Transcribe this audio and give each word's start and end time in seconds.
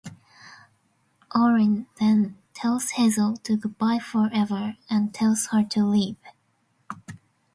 Orin 1.35 1.85
then 1.99 2.35
tells 2.55 2.89
Hazel 2.97 3.35
goodbye 3.43 3.99
forever 3.99 4.75
and 4.89 5.13
tells 5.13 5.49
her 5.51 5.63
to 5.65 5.85
leave. 5.85 6.17